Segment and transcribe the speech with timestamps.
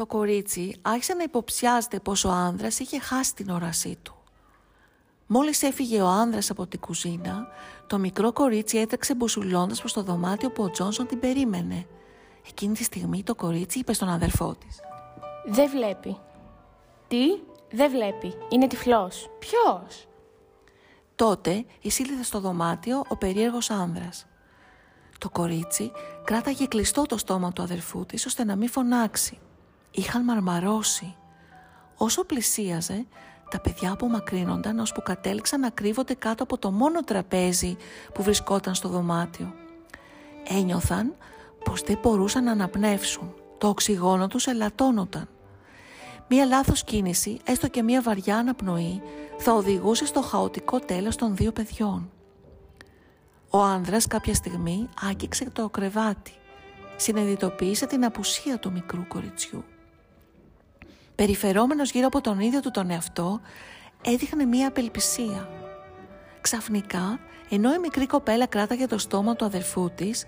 [0.00, 4.14] Το κορίτσι άρχισε να υποψιάζεται πως ο άνδρας είχε χάσει την όρασή του.
[5.26, 7.48] Μόλις έφυγε ο άνδρας από την κουζίνα,
[7.86, 11.86] το μικρό κορίτσι έτρεξε μπουσουλώντας προς το δωμάτιο που ο Τζόνσον την περίμενε.
[12.48, 14.80] Εκείνη τη στιγμή το κορίτσι είπε στον αδερφό της.
[15.46, 16.16] Δεν βλέπει.
[17.08, 17.26] Τι;
[17.70, 18.34] Δεν βλέπει.
[18.48, 19.30] Είναι τυφλός.
[19.38, 20.08] Ποιος;
[21.14, 24.26] Τότε εισήλθε στο δωμάτιο ο περίεργος άνδρας.
[25.18, 25.92] Το κορίτσι
[26.24, 29.38] κράταγε κλειστό το στόμα του αδερφού της ώστε να μην φωνάξει.
[29.90, 31.14] Είχαν μαρμαρώσει.
[31.96, 33.06] Όσο πλησίαζε,
[33.50, 37.76] τα παιδιά απομακρύνονταν ώσπου κατέληξαν να κρύβονται κάτω από το μόνο τραπέζι
[38.14, 39.54] που βρισκόταν στο δωμάτιο.
[40.48, 41.16] Ένιωθαν
[41.64, 43.34] πως δεν μπορούσαν να αναπνεύσουν.
[43.58, 45.28] Το οξυγόνο τους ελαττώνονταν.
[46.28, 49.02] Μία λάθος κίνηση, έστω και μία βαριά αναπνοή,
[49.38, 52.10] θα οδηγούσε στο χαοτικό τέλος των δύο παιδιών.
[53.50, 56.32] Ο άνδρας κάποια στιγμή άγγιξε το κρεβάτι.
[56.96, 59.64] Συνειδητοποίησε την απουσία του μικρού κοριτσιού.
[61.14, 63.40] Περιφερόμενος γύρω από τον ίδιο του τον εαυτό,
[64.04, 65.48] έδειχνε μία απελπισία.
[66.40, 67.18] Ξαφνικά,
[67.50, 70.26] ενώ η μικρή κοπέλα κράταγε το στόμα του αδερφού της,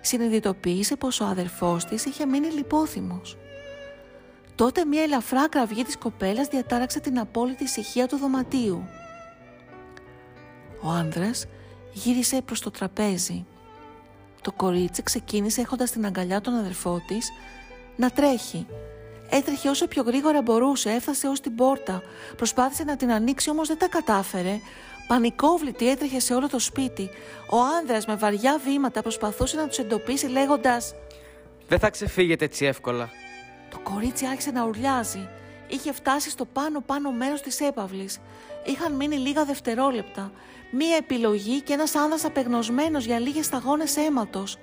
[0.00, 3.36] συνειδητοποίησε πως ο αδερφός της είχε μείνει λιπόθυμος.
[4.54, 8.88] Τότε μια ελαφρά κραυγή της κοπέλας διατάραξε την απόλυτη ησυχία του δωματίου.
[10.82, 11.46] Ο άνδρας
[11.92, 13.46] γύρισε προς το τραπέζι.
[14.40, 17.30] Το κορίτσι ξεκίνησε έχοντας την αγκαλιά τον αδερφό της
[17.96, 18.66] να τρέχει.
[19.30, 22.02] Έτρεχε όσο πιο γρήγορα μπορούσε, έφτασε ως την πόρτα.
[22.36, 24.60] Προσπάθησε να την ανοίξει όμως δεν τα κατάφερε.
[25.06, 27.10] Πανικόβλητη έτρεχε σε όλο το σπίτι.
[27.50, 30.94] Ο άνδρας με βαριά βήματα προσπαθούσε να τους εντοπίσει λέγοντας
[31.68, 33.10] «Δεν θα ξεφύγετε έτσι εύκολα».
[33.70, 35.28] Το κορίτσι άρχισε να ουρλιάζει.
[35.68, 38.20] Είχε φτάσει στο πάνω-πάνω μέρος της έπαυλης.
[38.64, 40.32] Είχαν μείνει λίγα δευτερόλεπτα.
[40.70, 44.58] Μία επιλογή και ένας άνδρας απεγνωσμένος για λίγες σταγόνες αίματος.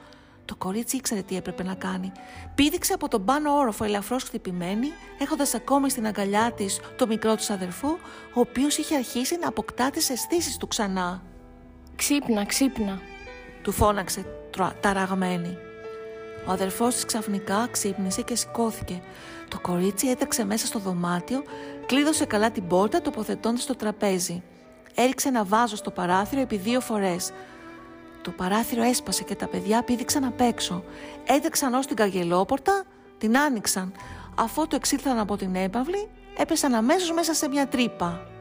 [0.45, 2.11] Το κορίτσι ήξερε τι έπρεπε να κάνει.
[2.55, 4.87] Πήδηξε από τον πάνω όροφο ελαφρώς χτυπημένη,
[5.19, 7.97] έχοντας ακόμη στην αγκαλιά της το μικρό του αδερφό,
[8.33, 11.23] ο οποίος είχε αρχίσει να αποκτά τις αισθήσεις του ξανά.
[11.95, 12.99] Ξύπνα, ξύπνα.
[13.61, 14.25] Του φώναξε
[14.79, 15.57] ταραγμένη.
[16.47, 19.01] Ο αδερφός της ξαφνικά ξύπνησε και σηκώθηκε.
[19.47, 21.43] Το κορίτσι έτρεξε μέσα στο δωμάτιο,
[21.85, 24.43] κλείδωσε καλά την πόρτα τοποθετώντας το τραπέζι.
[24.95, 27.31] Έριξε ένα βάζο στο παράθυρο επί δύο φορές.
[28.23, 30.83] Το παράθυρο έσπασε και τα παιδιά πήδηξαν απ' έξω.
[31.25, 32.83] Έτρεξαν ως την καγελόπορτα,
[33.17, 33.93] την άνοιξαν.
[34.35, 38.32] Αφού το εξήλθαν από την έπαυλη, έπεσαν αμέσως μέσα σε μια τρύπα.